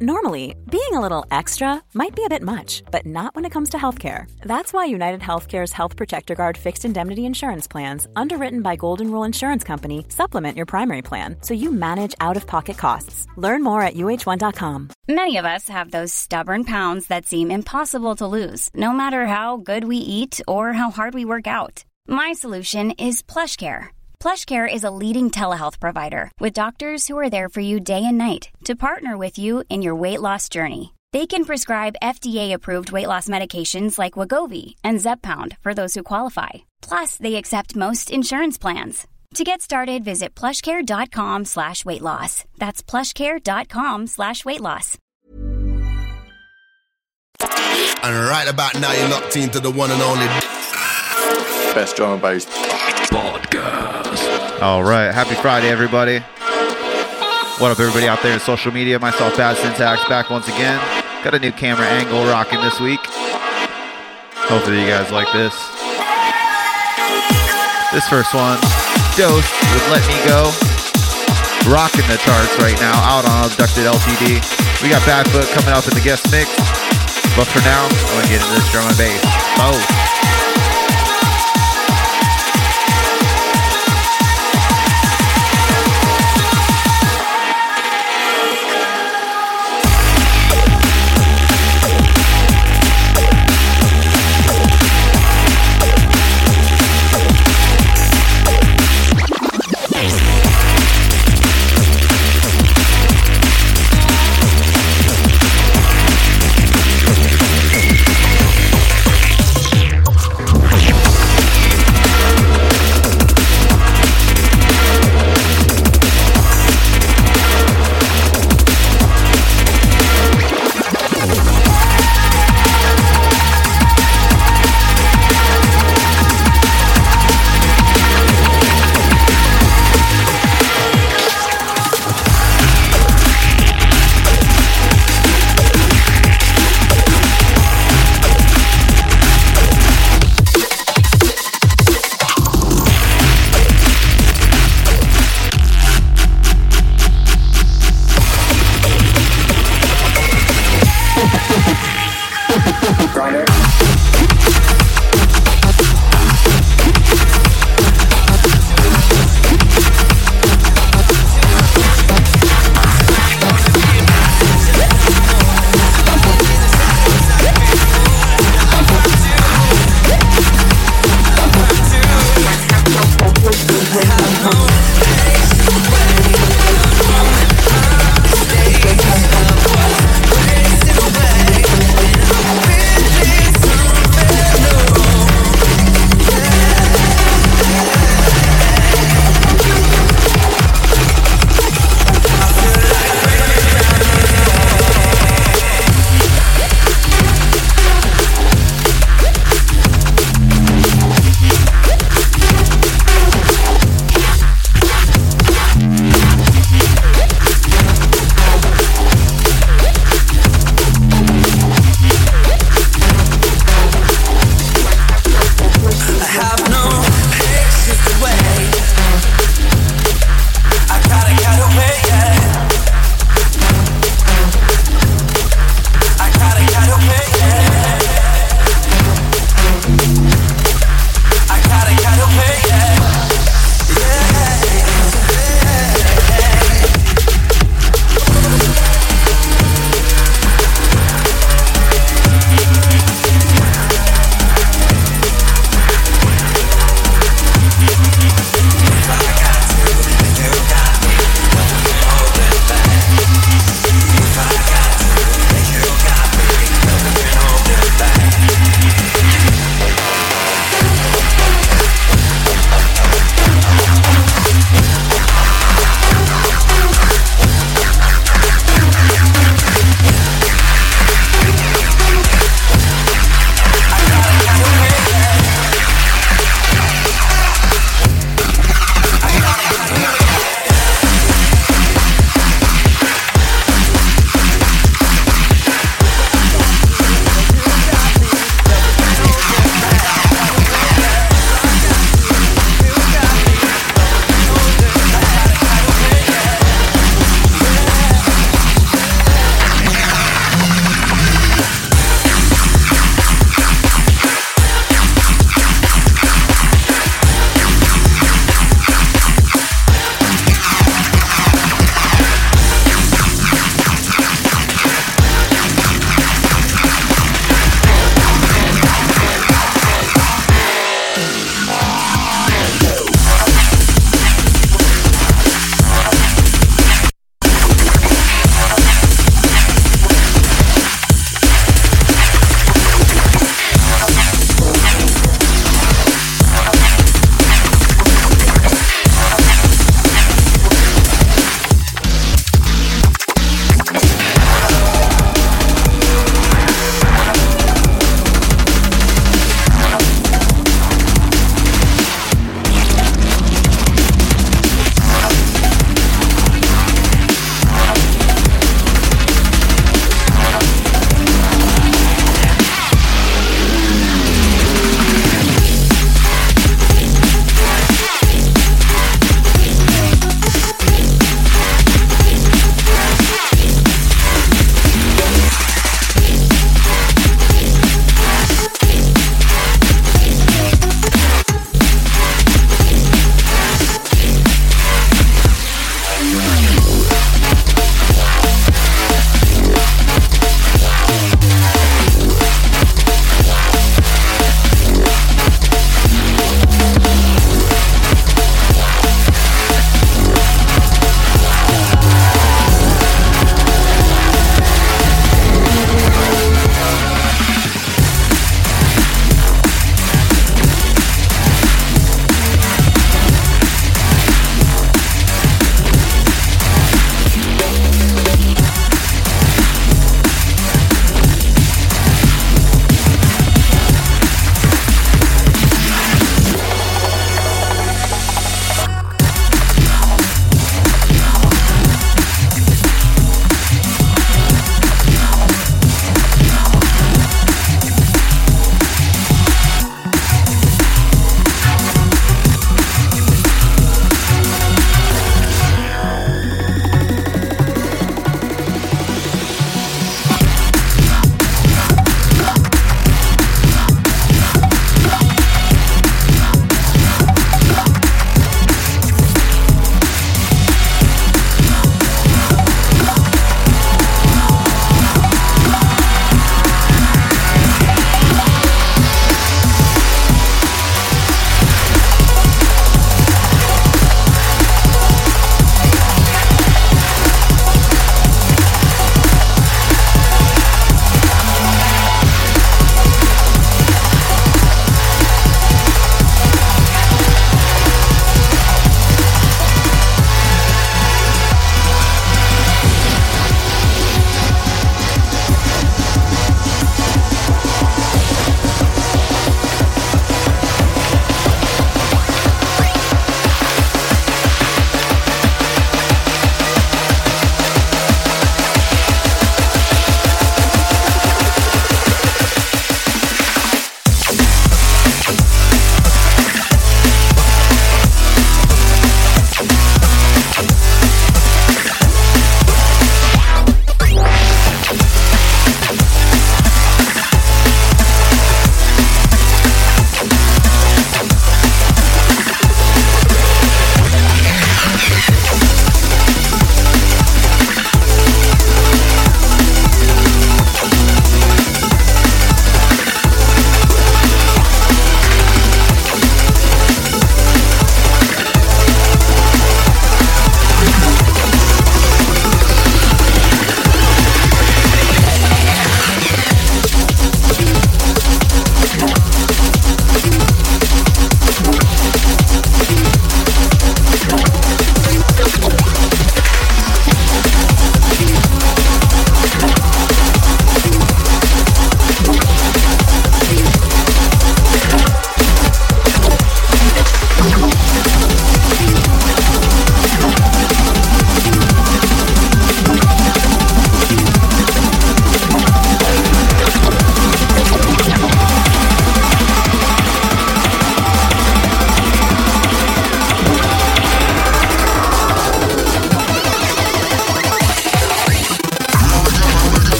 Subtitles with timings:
[0.00, 3.70] Normally, being a little extra might be a bit much, but not when it comes
[3.70, 4.30] to healthcare.
[4.42, 9.24] That's why United Healthcare's Health Protector Guard fixed indemnity insurance plans, underwritten by Golden Rule
[9.24, 13.26] Insurance Company, supplement your primary plan so you manage out of pocket costs.
[13.36, 14.88] Learn more at uh1.com.
[15.08, 19.56] Many of us have those stubborn pounds that seem impossible to lose, no matter how
[19.56, 21.84] good we eat or how hard we work out.
[22.06, 23.88] My solution is PlushCare.
[24.20, 28.18] PlushCare is a leading telehealth provider with doctors who are there for you day and
[28.18, 30.94] night to partner with you in your weight loss journey.
[31.12, 36.50] They can prescribe FDA-approved weight loss medications like Wegovy and Zepbound for those who qualify.
[36.82, 39.06] Plus, they accept most insurance plans.
[39.34, 42.44] To get started, visit plushcare.com slash weight loss.
[42.58, 44.98] That's plushcare.com slash weight loss.
[47.40, 50.26] And right about now, you're locked into the one and only
[51.74, 53.12] best drum and bass podcast.
[54.60, 56.18] All right, happy Friday, everybody.
[57.62, 58.98] What up, everybody out there in social media?
[58.98, 60.82] Myself, Bad Syntax, back once again.
[61.22, 62.98] Got a new camera angle rocking this week.
[64.50, 65.54] Hopefully, you guys like this.
[67.94, 68.58] This first one,
[69.14, 70.50] Dose with Let Me Go.
[71.70, 74.42] Rocking the charts right now, out on Abducted LTD.
[74.82, 76.50] We got Badfoot coming up in the guest mix.
[77.38, 79.22] But for now, I'm going to get into this drum and bass.
[79.54, 80.07] Both.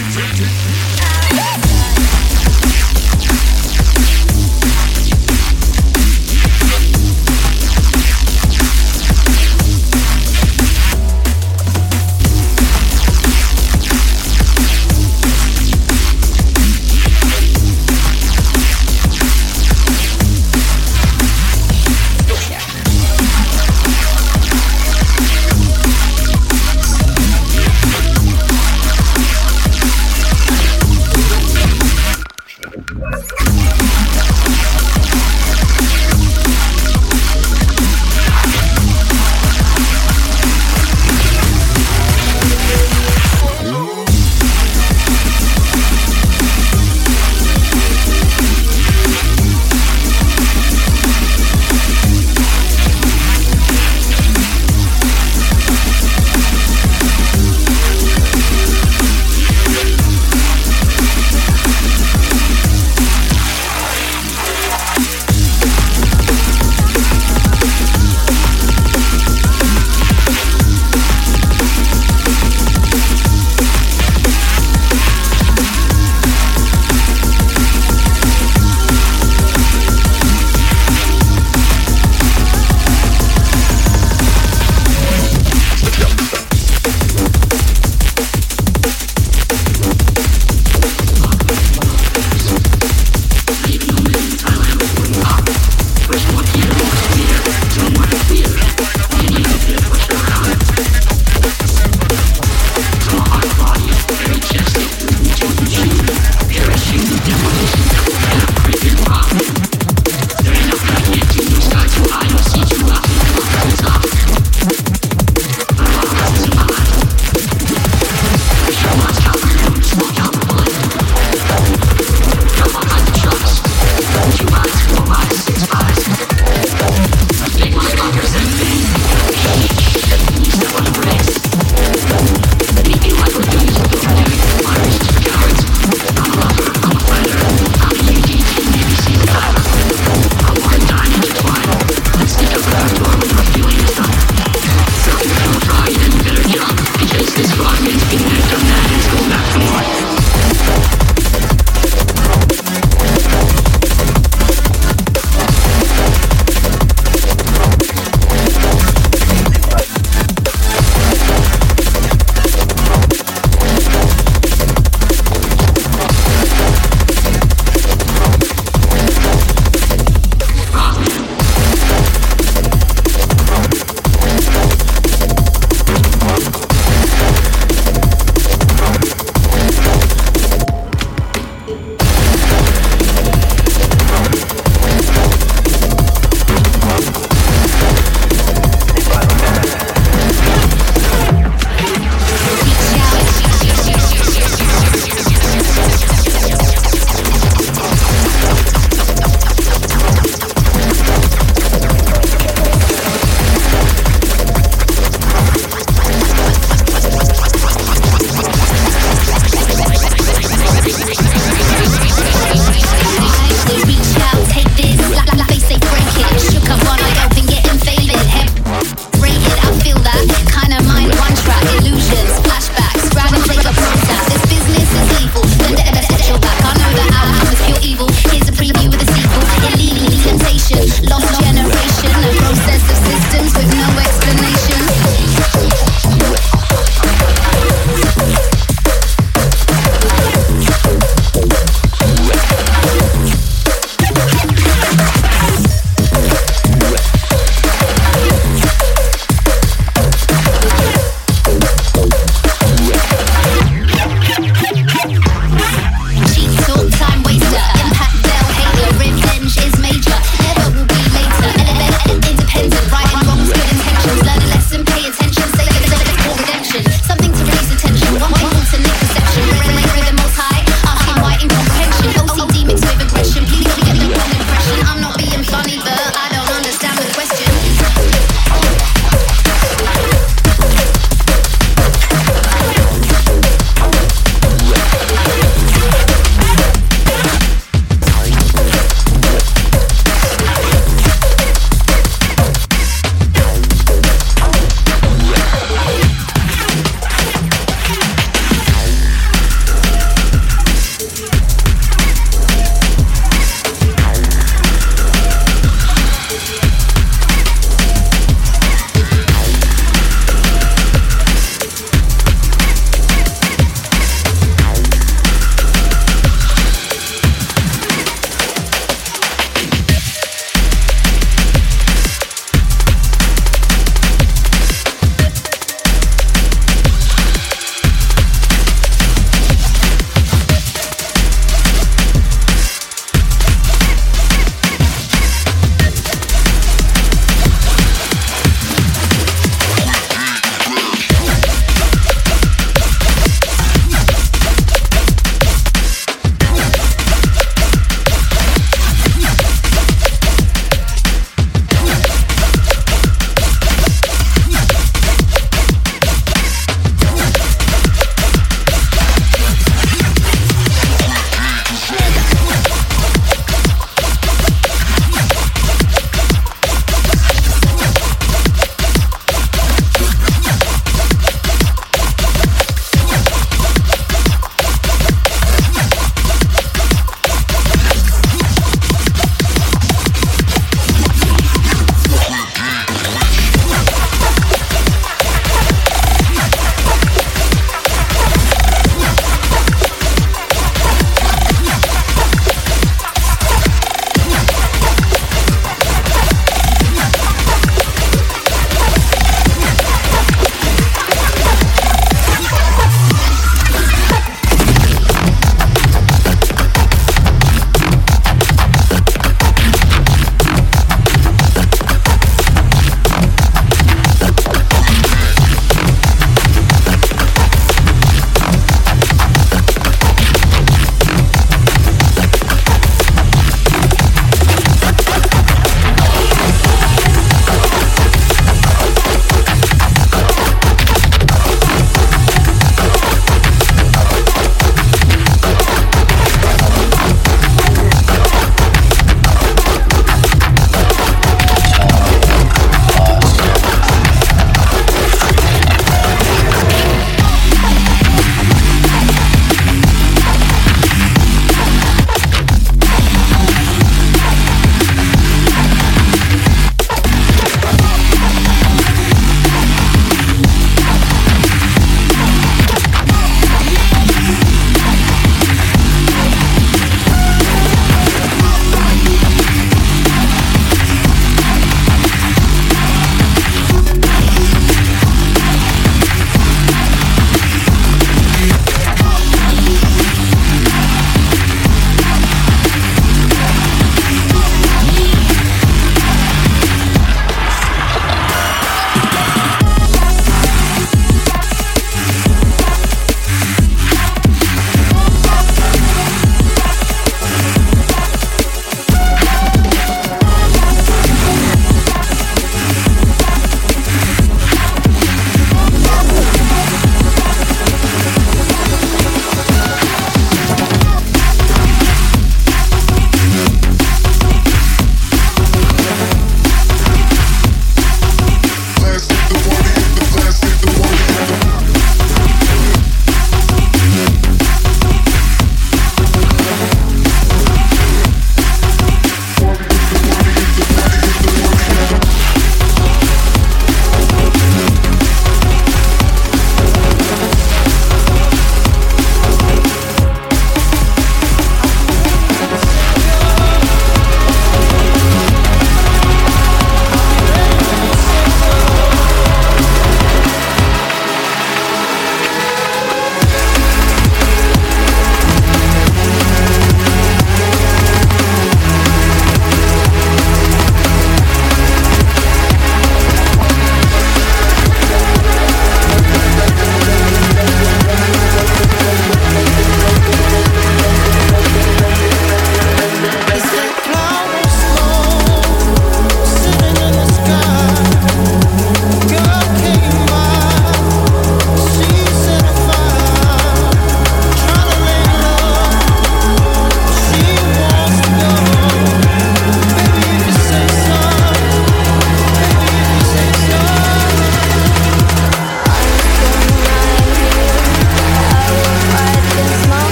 [0.00, 0.90] Take it, take.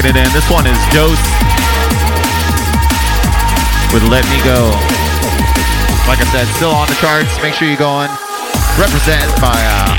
[0.00, 0.32] It in.
[0.32, 1.20] This one is Dose
[3.92, 4.72] with Let Me Go.
[6.08, 7.36] Like I said, still on the charts.
[7.44, 8.08] Make sure you're going.
[8.80, 9.92] Represent by uh,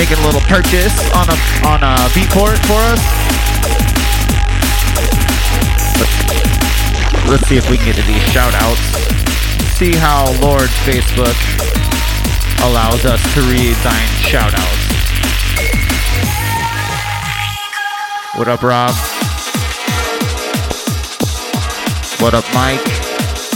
[0.00, 3.04] making a little purchase on a on a Beatport for us.
[7.28, 8.80] Let's see if we can get to these shout outs.
[9.76, 11.36] See how Lord Facebook
[12.64, 15.11] allows us to read thine shout outs.
[18.34, 18.96] What up, Rob?
[22.16, 22.80] What up, Mike?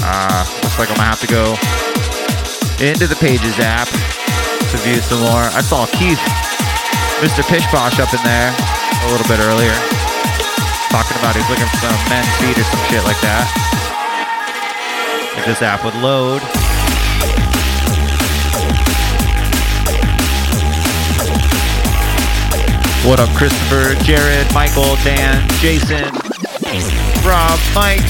[0.05, 1.57] Uh, looks like I'm gonna have to go
[2.85, 5.49] into the Pages app to view some more.
[5.57, 6.21] I saw Keith,
[7.25, 7.41] Mr.
[7.49, 9.73] Pishposh up in there a little bit earlier,
[10.93, 13.49] talking about he's looking for some men's feet or some shit like that.
[15.39, 16.43] If this app would load.
[23.07, 26.11] What up, Christopher, Jared, Michael, Dan, Jason,
[27.23, 28.03] Rob, Mike,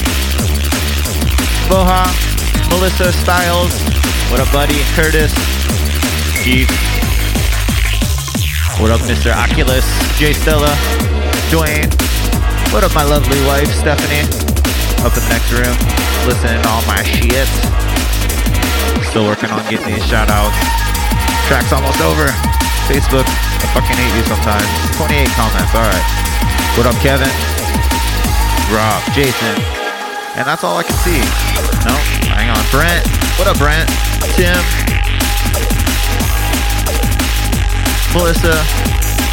[1.69, 2.09] Boha,
[2.71, 3.77] Melissa, Styles.
[4.31, 4.81] What up, buddy?
[4.97, 5.29] Curtis,
[6.41, 6.73] Keith.
[8.81, 9.29] What up, Mr.
[9.37, 9.85] Oculus,
[10.17, 10.73] Jay Stella,
[11.53, 11.93] Dwayne.
[12.73, 14.25] What up, my lovely wife, Stephanie?
[15.05, 15.77] Up in the next room,
[16.25, 17.47] listening to all my shit.
[19.05, 20.57] Still working on getting these shout outs.
[21.45, 22.25] Track's almost over.
[22.89, 23.27] Facebook,
[23.57, 24.69] I fucking hate you sometimes.
[24.97, 26.07] 28 comments, alright.
[26.77, 27.29] What up, Kevin?
[28.69, 29.55] Rob, Jason.
[30.37, 31.17] And that's all I can see.
[31.81, 31.95] No,
[32.29, 32.61] hang on.
[32.69, 33.01] Brent.
[33.41, 33.89] What up, Brent?
[34.37, 34.61] Tim.
[38.13, 38.61] Melissa.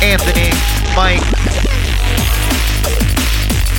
[0.01, 0.49] Anthony.
[0.97, 1.21] Mike.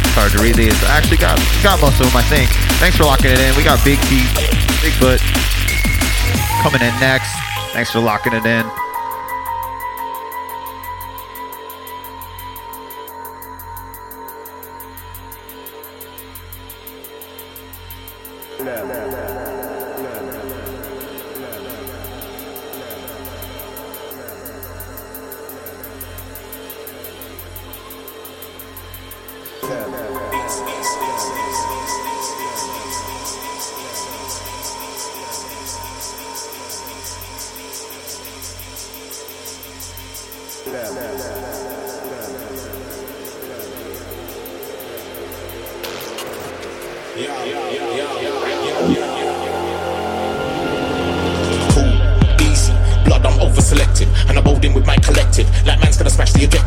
[0.05, 0.77] It's hard to read these.
[0.83, 2.49] I actually got got most of them, I think.
[2.77, 3.55] Thanks for locking it in.
[3.55, 4.29] We got Big Feet,
[4.85, 5.23] Bigfoot
[6.61, 7.33] coming in next.
[7.73, 8.84] Thanks for locking it in.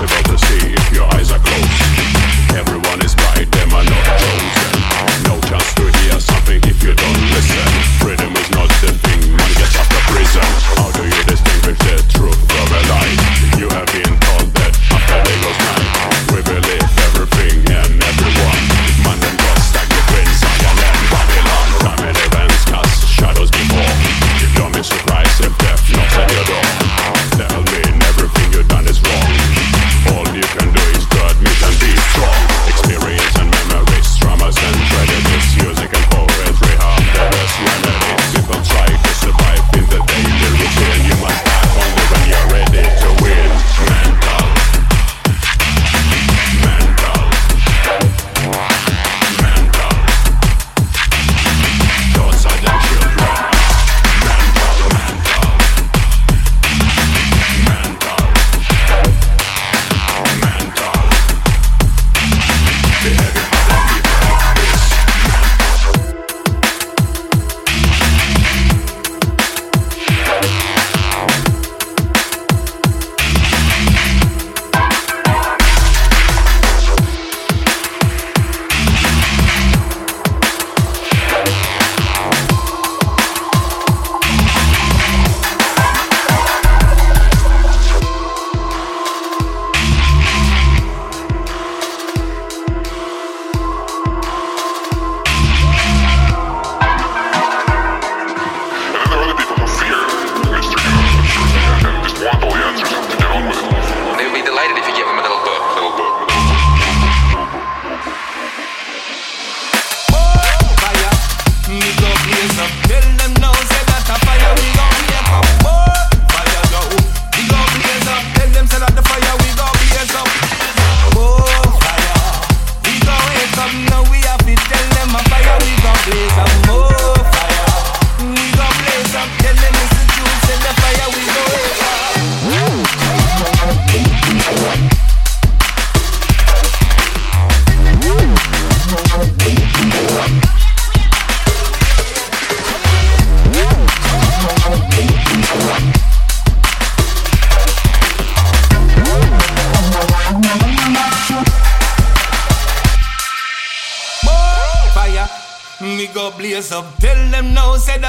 [0.00, 0.27] Impossible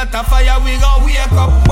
[0.06, 1.69] that a fire we go wake up.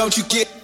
[0.00, 0.59] Don't you get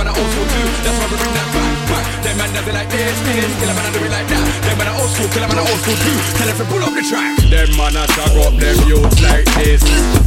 [0.00, 0.88] and I old school, kill them and I old school too.
[0.88, 2.04] That's why we bring that back, back.
[2.22, 3.52] Them and nothing like this, this.
[3.60, 4.44] Kill them and I do it like that.
[4.62, 6.16] Them and I old school, kill them and I old school too.
[6.38, 7.32] Tell them to pull up the track.
[7.52, 9.82] Them man I tag up them youths like this.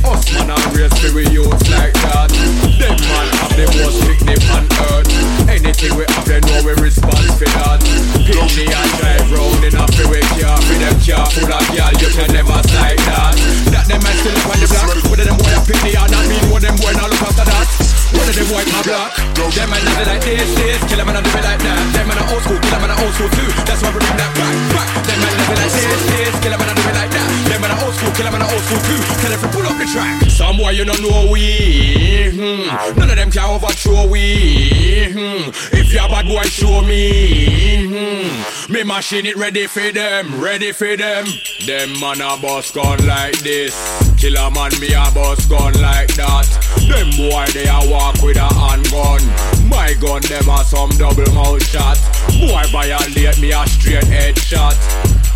[0.06, 2.30] Us man I raise spirit youths like that.
[2.78, 5.10] Them man have the most picnic on earth.
[5.50, 7.80] Anything we have, they know we respond for that.
[8.22, 10.60] Picnic and drive round in a freeway car.
[10.62, 13.34] For them car full of girl, you can never slide that.
[13.72, 14.94] That them man still up on the block.
[15.10, 17.85] Whether them boy a picnic or not, mean what them boy not look after that.
[18.26, 19.14] Whether them white my block.
[19.54, 20.82] Them man live it like this, this.
[20.90, 21.78] Kill them and I do it like that.
[21.94, 23.50] Them man are old school, kill them and I old school too.
[23.70, 24.90] That's why we bring that back, back.
[25.06, 26.34] Them man live it like this, this.
[26.42, 27.28] Kill them and I do it like that.
[27.46, 28.98] Them man are old school, kill them and I old school too.
[29.22, 30.18] Tell them to pull up the track.
[30.26, 32.34] Some boy you don't know we.
[32.34, 32.98] Hmm.
[32.98, 35.14] None of them can overthrow we.
[35.14, 35.54] Hmm.
[35.70, 37.94] If you a bad boy, show me.
[37.94, 38.74] Hmm.
[38.74, 41.30] Me machine it ready for them, ready for them.
[41.70, 43.78] Them man a boss gun like this.
[44.18, 46.65] Killer man me a boss gun like that.
[46.86, 49.22] Them boy they a walk with a handgun.
[49.70, 51.98] My gun them a some double mouth shot.
[52.38, 54.78] Boy violate me a straight head shot.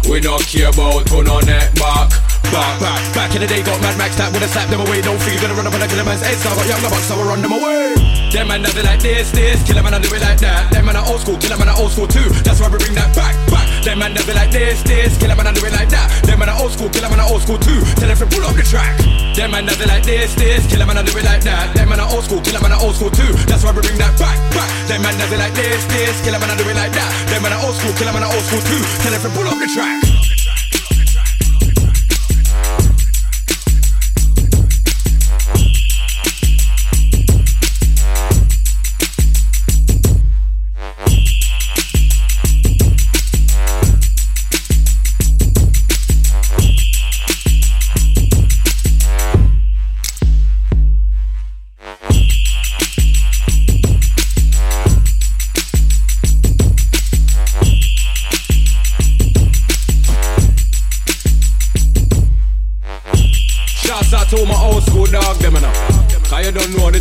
[0.10, 2.10] We don't care about who no neck back.
[2.50, 5.02] Back, back, back in the day, got Mad Max that would've slapped them away.
[5.02, 6.36] Don't think you're gonna run up kill a man's head.
[6.38, 8.19] So I got younger bucks, so I run them away.
[8.30, 9.58] Them man nothing like this, this.
[9.66, 10.70] Kill a man, I do it like that.
[10.72, 12.30] Them man are old school, kill a man are old school too.
[12.46, 13.66] That's why we bring that back, back.
[13.84, 15.18] Them man nothing like this, this.
[15.18, 16.08] Kill a man, I do it like that.
[16.30, 16.90] Them man are old school.
[16.94, 17.82] kill 'em on the old school too.
[17.98, 18.98] Tell to pull up the track.
[19.36, 21.74] Them man it like this, this, kill 'em and I do it like that.
[21.74, 23.34] Them man are old school, kill 'em on the old school too.
[23.50, 24.70] That's why we bring that back, back.
[24.88, 27.12] Them man it like this, this, kill 'em and I do it like that.
[27.34, 28.82] Them man are old school, kill 'em on the old school too.
[29.02, 30.39] Tell to pull up the track.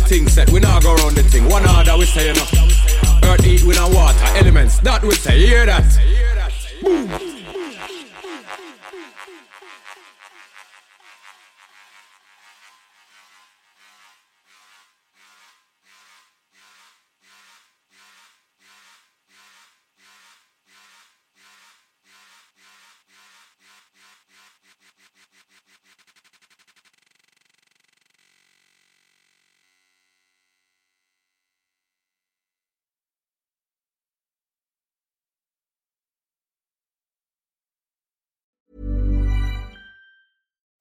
[0.09, 0.49] Thing set.
[0.49, 1.47] We now go around the thing.
[1.47, 2.51] One order we say enough.
[3.23, 4.25] Earth, eat, wind, and water.
[4.37, 4.79] Elements.
[4.79, 5.37] That we say.
[5.37, 5.85] Hear that?
[6.81, 7.38] Boom.